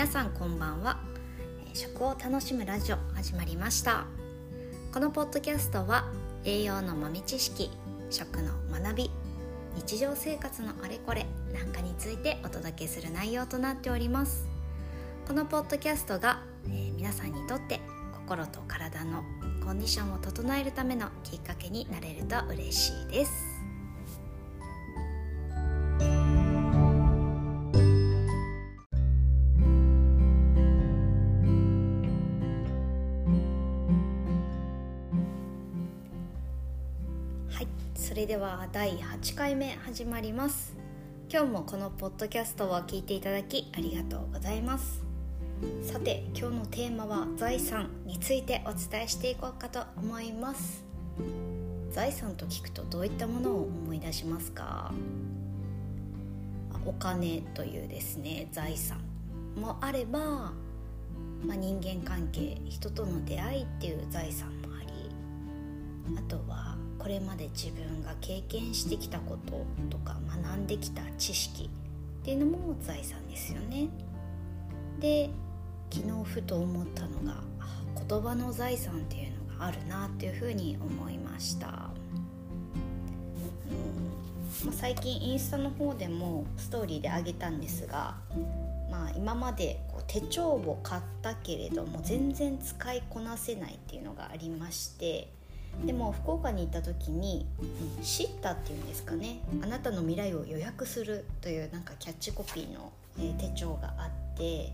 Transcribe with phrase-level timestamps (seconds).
[0.00, 0.98] 皆さんこんばんは。
[1.70, 4.06] え食を楽しむラジオ始まりました。
[4.94, 6.10] このポッドキャストは
[6.42, 7.70] 栄養の豆知識
[8.08, 9.10] 食の学び
[9.76, 14.48] 日常生活のあれこれなんかについてお届けする内容となっております。
[15.28, 17.78] このポッドキャストが、えー皆さんにとって
[18.26, 19.22] 心と体の
[19.62, 23.49] コンディションを整えるためのきっかけになれると嬉しいです。
[37.60, 40.74] はいそれでは第8回目始まります。
[41.30, 45.02] 今日もこのポッドキャストを聞いていただきありがとうございます。
[45.82, 50.82] さて今日のテーマは財産についてお伝えしていこうかと思います。
[51.90, 54.94] 財産と聞くとどういったものを思い出しますか？
[56.86, 59.02] お金というですね財産
[59.54, 64.88] もあれば、まあ、人間関係人との出会いっていう財産もあり
[66.16, 66.69] あとは
[67.00, 71.70] これまで自分が経験してきたこととか学んできた知識
[72.20, 73.88] っていうのも財産ですよね。
[75.00, 75.30] で
[75.90, 77.42] 昨日ふと思ったのが
[78.06, 81.90] 言葉の財産っていうのがあるなっていうふうに思いました。
[84.66, 88.16] ま、最近インスタの方でもストーリーであげたんですが、
[88.90, 95.32] まあ、今までこう手帳を買ったけれども全然使いこなせないっていうのがありまして
[95.84, 97.46] でも福岡に行った時に
[98.02, 104.72] 「シッタ」っていうんですかね「あなたの未来を予約する」というなんかキャッチコピーの、え手帳があって、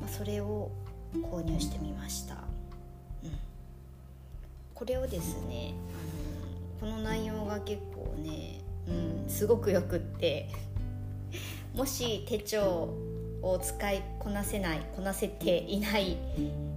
[0.00, 0.70] ま、それを
[1.14, 2.34] 購入してみました、
[3.22, 3.30] うん、
[4.74, 5.74] これをですね
[6.80, 10.48] あのこの内容が結構ね、うん、すごくよくって
[11.74, 12.88] もし手帳
[13.42, 16.16] を使いこなせないこなせていない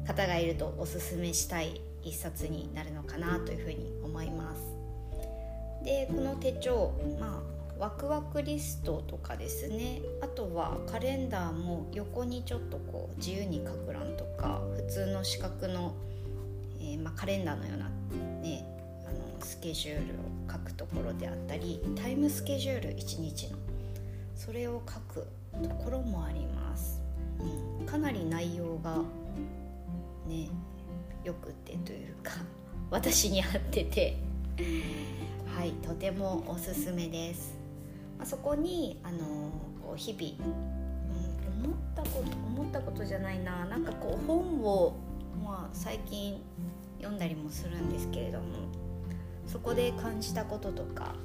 [0.05, 4.61] 方がいるとおすすめしたい一冊になるのかなというふうに思います。
[5.83, 10.01] でこの手帳まあワクワクリストとかですね。
[10.21, 15.93] あとはカレンダーも横にちょっとこう自由に書く欄とか普通の四角の、
[16.79, 17.89] えーまあ、カレンダーのような、
[18.41, 18.65] ね、
[19.05, 23.57] あのスケジュールを書くところであったりタイムスケジュール1日の。
[24.35, 25.27] それを書く
[25.63, 27.01] ところもあります、
[27.79, 28.97] うん、かなり内容が
[30.27, 30.49] ね
[31.25, 32.31] よくてというか
[32.89, 34.17] 私に合ってて。
[35.57, 37.55] はいとてもおすすめです、
[38.17, 39.17] まあ、そこにあの
[39.81, 43.65] こう日々、うん、思ったこと思ったことじゃないな。
[43.65, 44.95] なんかこう本を、
[45.43, 46.41] まあ、最近
[46.97, 48.45] 読んだりもするんですけれども
[49.47, 51.15] そこで感じたこととか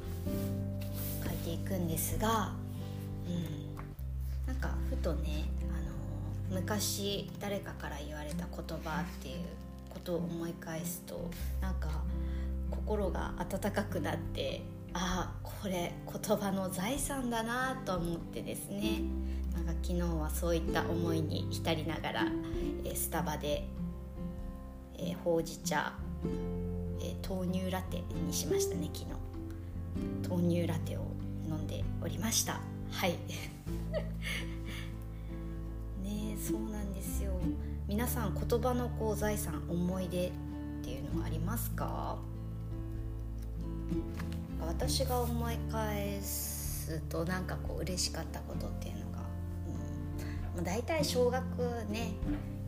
[1.24, 2.52] 書いていくんですが、
[3.26, 5.44] うん、なんかふとね
[6.50, 9.44] 昔誰かから言われた言葉っていう
[10.10, 12.02] ことを思い返すとなんか
[12.70, 14.62] 心が温かくなって
[14.92, 19.02] ああこれ言葉の財産だなと思ってですね。
[19.54, 22.26] なんか昨日はそういった思いに浸りながら、
[22.84, 23.68] えースタバで、
[24.98, 25.92] えーほうじ茶、
[27.00, 29.10] えー豆乳ラテにしましたね昨日。
[30.28, 31.02] 豆乳ラテを
[31.48, 32.60] 飲んでおりました。
[32.90, 33.14] はい。
[36.02, 37.30] ねそうなんですよ。
[37.90, 40.30] 皆さん言葉のこう財産思い出っ
[40.84, 42.18] ていうのはありますか？
[44.64, 49.18] 私が思い返すとなんかこう嬉しかったことっていうのが、
[50.52, 51.42] うん、もう大体小学
[51.88, 52.12] ね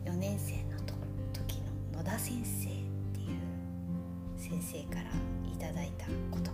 [0.03, 0.93] 4年生のと
[1.31, 1.59] 時
[1.93, 2.71] の野田先生っ
[3.13, 3.39] ていう
[4.37, 5.03] 先生から
[5.49, 6.51] いただいた言葉、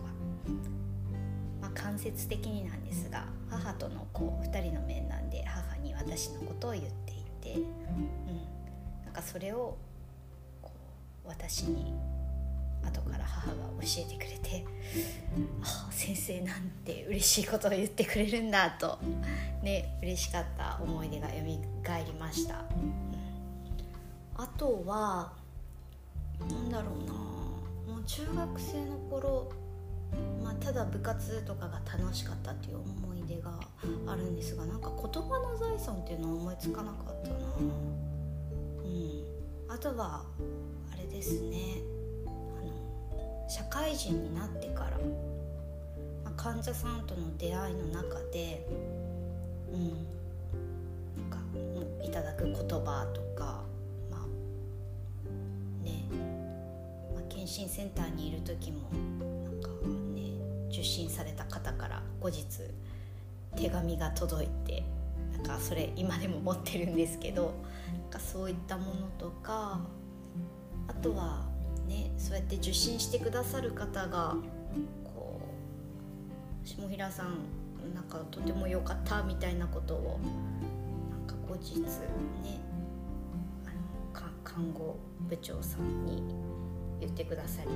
[1.60, 8.59] まあ、間接的になんですが母とのこう2人の面談で母に私のことを言っていて、う、ん。
[9.20, 9.78] かそれを
[10.62, 10.72] こ
[11.26, 11.94] う私に
[12.84, 14.66] 後から母が教えてくれて
[15.62, 18.98] あ先生なんて嬉しいことを言ってくれるんだと
[19.62, 22.64] ね嬉しかった思い出が蘇りました、
[24.36, 25.34] あとは
[26.40, 29.52] なんだろうなもう中学生の頃、
[30.42, 33.60] まあ、ただ部活とかが楽しかったっていう思い出が
[34.08, 38.09] あるんですがなんか言葉の財産っていうのは思いつかなかったな。
[39.70, 40.24] あとは
[40.92, 42.00] あれですね。
[43.50, 44.92] 社会人になってから、
[46.24, 48.68] まあ、患者さんとの出会いの中で
[49.74, 49.90] うん
[51.18, 51.40] なんか
[52.04, 53.64] いただく言葉とか
[54.12, 56.04] まあね、
[57.16, 58.82] まあ、検診センターにいる時も
[59.44, 59.70] なんか
[60.14, 60.34] ね
[60.70, 62.46] 受診された方から後日
[63.56, 64.84] 手紙が届いて
[65.40, 67.54] かそれ今でも持ってるんですけど
[67.94, 69.80] なんかそういったものとか
[70.88, 71.46] あとは
[71.88, 74.36] ねそうやって受診してくださる方が
[75.04, 75.42] こ
[76.64, 77.60] う下平さん
[77.94, 80.20] なんかとても良かったみたいなことを
[81.10, 82.60] なんか後日ね
[83.66, 84.98] あの看護
[85.30, 86.24] 部長さんに
[87.00, 87.70] 言ってくださり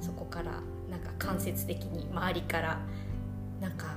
[0.00, 0.60] そこから
[0.90, 2.80] なんか間接的に周りから
[3.60, 3.94] なんか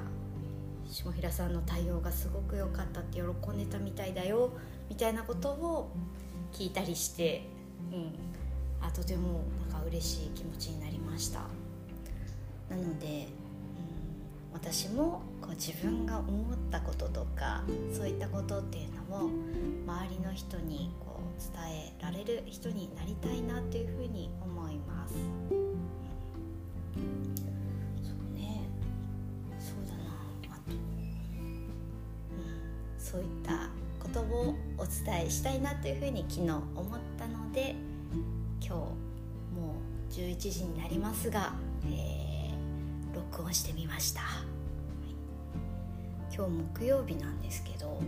[0.95, 4.53] 下平さんの対応がすごく良かったって喜んでたみたいだよ
[4.89, 5.91] みたいなことを
[6.53, 7.43] 聞いたりして、
[7.91, 8.13] うん、
[8.79, 11.39] あとてもなんか嬉しい気持ちになりました。
[12.69, 17.63] なので、うん、私もこう自分が思ったこととか
[17.93, 19.29] そういったことっていうのを
[19.85, 24.44] 周りの人にこう伝えられる人になりたいなっていうふうに思
[33.15, 33.69] そういった
[34.03, 37.73] ことをお伝えしたいなというふうに昨日思ったので
[38.59, 38.89] 今日も
[40.09, 41.53] う11時になりますが、
[41.85, 48.01] えー、録音してみました、はい、今日木曜日なんですけど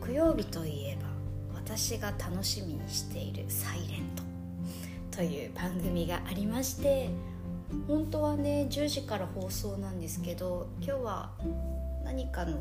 [0.00, 1.06] 木曜日といえば
[1.54, 4.02] 私が楽しみにしている「サイレン
[5.12, 7.10] トという番組がありまして
[7.86, 11.30] 本当はね10時から放送なんですけど今日は
[12.04, 12.58] 何かの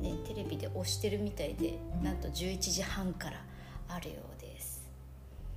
[0.00, 3.42] ね、テレビで押してるみたいでなんと11時半から
[3.88, 4.86] あるようです。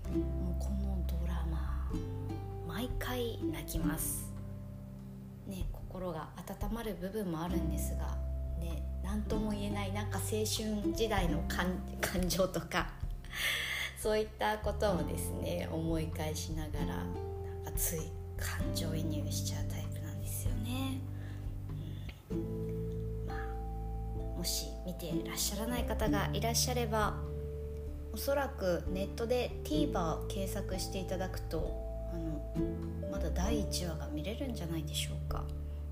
[0.09, 1.89] もうこのドラマ
[2.67, 4.31] 毎回泣きます。
[5.47, 8.17] ね心が温まる部分もあるんですが
[8.59, 10.45] ね何とも言えないなんか青春
[10.95, 11.67] 時代の感
[12.27, 12.89] 情とか
[13.99, 17.05] そういったことをですね思い返しながらなん
[17.65, 17.99] かつい
[18.37, 19.80] 感情移入しちゃうタイプ
[24.41, 27.13] もし見てらっしゃらない方がいらっしゃれば
[28.11, 31.71] おそらくネットで TVer 検索していただくと
[32.11, 35.43] あのまだ第1話が見れるんじゃないでしょうか、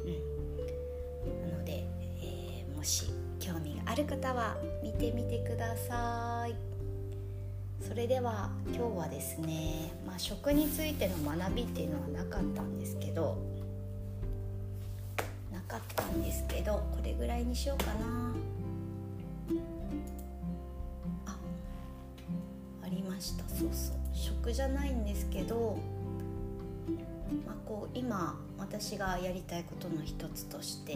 [0.01, 1.85] うん、なので、
[2.23, 6.55] えー、もし興味がある方は見てみてください。
[7.87, 13.37] それでは今日はですね、まあ、食についての学びっていうのはなかったんですけど
[15.69, 18.33] かったんですけどこれぐらいにしようかな。
[21.27, 21.37] あ
[22.83, 23.47] ありました。
[23.47, 23.95] そうそう。
[24.11, 25.77] 食じゃないんですけど、
[27.45, 30.95] まあ、こう今私がやりたいことの一つとして、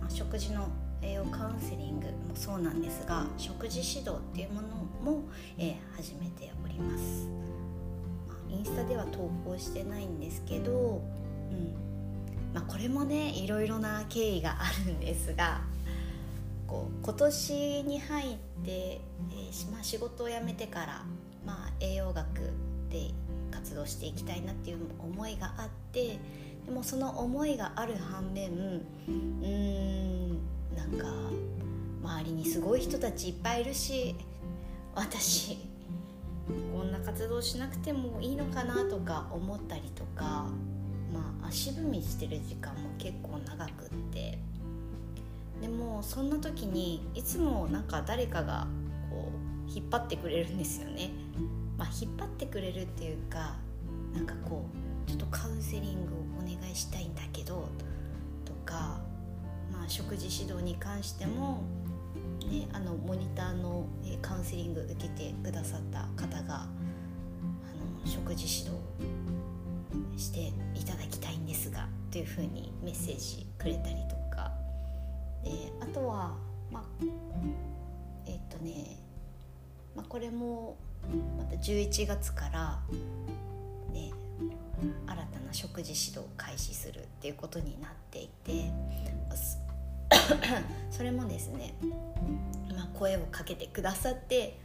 [0.00, 0.68] まあ、食事の
[1.02, 4.68] 栄養カウンセリングもそうなんですが食事指導っていうもの
[5.02, 5.22] も、
[5.58, 7.26] えー、始めております、
[8.28, 11.02] まあ、インスタでは投稿してないんですけど、
[11.50, 11.93] うん、
[12.54, 15.60] まあ、これもねいろいろな経緯があるんですが
[16.68, 21.02] こう今年に入って、えー、まあ、仕事を辞めてから、
[21.44, 22.24] まあ、栄養学
[22.88, 23.10] で
[23.50, 26.18] 活動していきたいなっていう思いがあって
[26.64, 30.38] でもその思いがある反面うーん
[30.76, 31.06] なんか
[32.02, 34.14] 周りにすごい人たちいっぱいいるし
[34.94, 35.58] 私
[36.72, 40.46] こんな活動しなくてもいいのかなとか思ったりとか
[41.14, 44.38] まあ足踏みしてる時間も結構長くって。
[45.60, 48.66] でもそんな時にいつもなんか誰かが
[49.08, 51.10] こう引っ張ってくれるんですよね、
[51.78, 53.56] まあ、引っ張ってくれるっていうか
[54.12, 54.66] なんかこ
[55.06, 57.68] うちょっとカウンセリングをお願いしたいんだけど
[58.44, 59.00] とか、
[59.72, 61.62] まあ、食事指導に関しても、
[62.50, 63.86] ね、あのモニターの
[64.20, 68.82] カウンセリング受けてくださった方があの食事指導
[70.16, 74.52] していただきたいんですがというふうにメッセージくれたりとか。
[75.44, 76.34] であとは
[76.72, 76.82] まあ
[78.26, 78.98] えっとね、
[79.94, 80.76] まあ、これも
[81.38, 82.80] また11月から
[83.92, 84.10] ね
[85.06, 88.72] 新たな食事指導を開始するっていうことになっていて
[90.90, 91.74] それもですね、
[92.74, 94.58] まあ、声をかけてくださって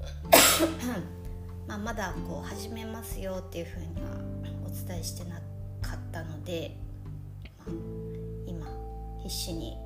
[1.66, 4.31] まあ、まだこう始めますよっていうふうには
[4.72, 5.36] 伝えしてな
[5.80, 6.76] かったので、
[7.58, 7.68] まあ、
[8.46, 8.66] 今
[9.22, 9.76] 必死に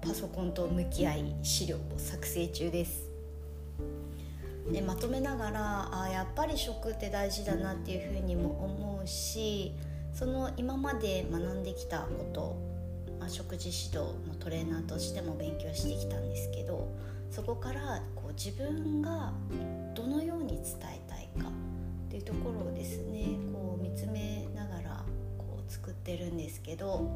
[0.00, 3.08] パソコンと向き合い資料を作成中です。
[4.72, 9.72] でまとめながらあやっぱり食って大事だなっていうふうにも思うし
[10.12, 12.56] その今まで学んできたこと、
[13.18, 16.88] まあ、食事指導のトレーナーとしても勉強してきたんですけど
[17.30, 19.32] そこからこう自分が
[19.94, 21.50] どのように伝えたいか
[22.08, 25.04] っていうところをですねこう見つめながら
[25.36, 27.06] こう作ってるんですけど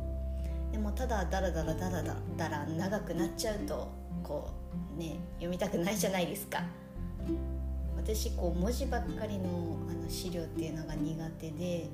[0.70, 2.02] でもただダラダラダラ
[2.37, 3.90] ダラ長くなっちゃうと
[4.22, 4.50] こ
[4.94, 6.62] うね読みたくないじゃないですか。
[7.96, 11.88] 私こう文字ばっかりのあの資料っていうのが苦手で、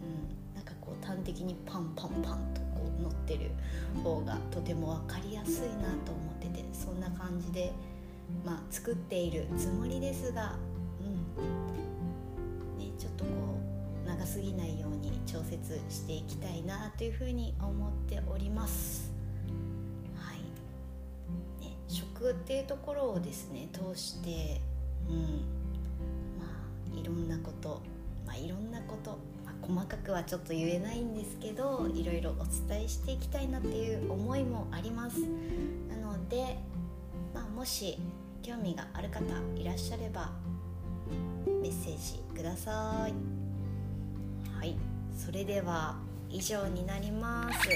[0.00, 3.50] うん、なんかこう端的にパンパンパンとこう載ってる
[4.04, 7.72] 方がとても分かりやすいなと思っててそんな感じで、
[8.44, 10.54] まあ、作っているつもりですが、
[11.00, 11.89] うん、
[13.00, 13.30] ちょっとこ
[14.04, 19.10] う長すぎないように調節していきたいなというふうに思っております。
[20.16, 21.64] はい。
[21.64, 24.60] ね、食っていうところをですね通して
[25.08, 25.16] うん。
[26.38, 26.44] ま
[26.94, 27.80] あいろんなこと
[28.26, 35.20] まあいろんなこと、まあ、細かくはちょっと言えないんですけどいろいろお伝えしていきたいなっていう思いもあります。
[35.88, 36.58] なので、
[37.34, 37.98] まあ、もし
[38.42, 39.24] 興味がある方
[39.56, 40.30] いらっしゃれば
[41.62, 43.14] メッセージください。
[44.58, 44.76] はい。
[45.16, 45.96] それでは
[46.28, 47.68] 以上になります。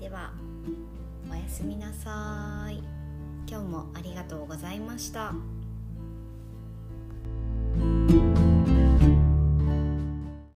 [0.00, 0.32] では
[1.30, 2.82] おやすみなさい。
[3.48, 5.34] 今日もありがとうございました。